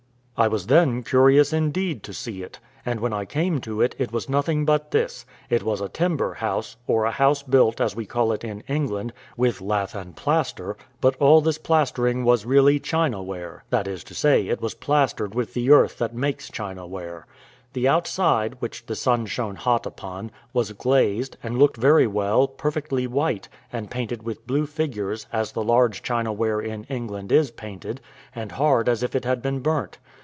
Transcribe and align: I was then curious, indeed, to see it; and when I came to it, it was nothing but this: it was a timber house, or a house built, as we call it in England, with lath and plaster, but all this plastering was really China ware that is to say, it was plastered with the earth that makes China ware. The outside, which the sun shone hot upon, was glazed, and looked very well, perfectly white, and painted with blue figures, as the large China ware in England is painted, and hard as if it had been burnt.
I 0.37 0.47
was 0.47 0.65
then 0.65 1.03
curious, 1.03 1.53
indeed, 1.53 2.01
to 2.01 2.13
see 2.15 2.41
it; 2.41 2.57
and 2.83 2.99
when 2.99 3.13
I 3.13 3.25
came 3.25 3.61
to 3.61 3.79
it, 3.79 3.93
it 3.99 4.11
was 4.11 4.27
nothing 4.27 4.65
but 4.65 4.89
this: 4.89 5.23
it 5.51 5.61
was 5.61 5.81
a 5.81 5.87
timber 5.89 6.33
house, 6.33 6.77
or 6.87 7.05
a 7.05 7.11
house 7.11 7.43
built, 7.43 7.79
as 7.79 7.95
we 7.95 8.07
call 8.07 8.31
it 8.31 8.43
in 8.43 8.61
England, 8.61 9.13
with 9.37 9.61
lath 9.61 9.93
and 9.93 10.15
plaster, 10.15 10.75
but 10.99 11.15
all 11.17 11.41
this 11.41 11.59
plastering 11.59 12.23
was 12.23 12.43
really 12.43 12.79
China 12.79 13.21
ware 13.21 13.65
that 13.69 13.87
is 13.87 14.03
to 14.05 14.15
say, 14.15 14.47
it 14.47 14.63
was 14.63 14.73
plastered 14.73 15.35
with 15.35 15.53
the 15.53 15.69
earth 15.69 15.99
that 15.99 16.15
makes 16.15 16.49
China 16.49 16.87
ware. 16.87 17.27
The 17.73 17.87
outside, 17.87 18.55
which 18.57 18.87
the 18.87 18.95
sun 18.95 19.27
shone 19.27 19.57
hot 19.57 19.85
upon, 19.85 20.31
was 20.53 20.71
glazed, 20.71 21.37
and 21.43 21.59
looked 21.59 21.77
very 21.77 22.07
well, 22.07 22.47
perfectly 22.47 23.05
white, 23.05 23.47
and 23.71 23.91
painted 23.91 24.23
with 24.23 24.47
blue 24.47 24.65
figures, 24.65 25.27
as 25.31 25.51
the 25.51 25.63
large 25.63 26.01
China 26.01 26.33
ware 26.33 26.59
in 26.59 26.85
England 26.85 27.31
is 27.31 27.51
painted, 27.51 28.01
and 28.33 28.53
hard 28.53 28.89
as 28.89 29.03
if 29.03 29.13
it 29.15 29.23
had 29.23 29.43
been 29.43 29.59
burnt. 29.59 29.99